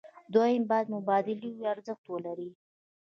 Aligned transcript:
دویم 0.33 0.63
باید 0.69 0.87
مبادلوي 0.95 1.51
ارزښت 1.73 2.05
ولري. 2.07 2.49